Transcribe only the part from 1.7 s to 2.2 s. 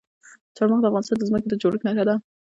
نښه ده.